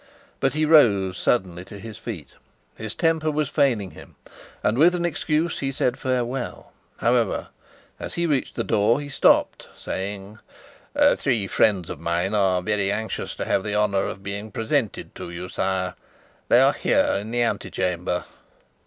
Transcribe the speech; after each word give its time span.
But 0.39 0.55
he 0.55 0.65
rose 0.65 1.15
suddenly 1.19 1.63
to 1.65 1.77
his 1.77 1.99
feet. 1.99 2.33
His 2.73 2.95
temper 2.95 3.29
was 3.29 3.49
failing 3.49 3.91
him, 3.91 4.15
and, 4.63 4.75
with 4.79 4.95
an 4.95 5.05
excuse, 5.05 5.59
he 5.59 5.71
said 5.71 5.95
farewell. 5.99 6.71
However, 6.97 7.49
as 7.99 8.15
he 8.15 8.25
reached 8.25 8.55
the 8.55 8.63
door 8.63 8.99
he 8.99 9.09
stopped, 9.09 9.67
saying: 9.75 10.39
"Three 11.17 11.45
friends 11.45 11.87
of 11.91 11.99
mine 11.99 12.33
are 12.33 12.63
very 12.63 12.91
anxious 12.91 13.35
to 13.35 13.45
have 13.45 13.63
the 13.63 13.75
honour 13.75 14.07
of 14.07 14.23
being 14.23 14.49
presented 14.49 15.13
to 15.13 15.29
you, 15.29 15.49
sire. 15.49 15.93
They 16.47 16.61
are 16.61 16.73
here 16.73 17.15
in 17.19 17.29
the 17.29 17.43
ante 17.43 17.69
chamber." 17.69 18.23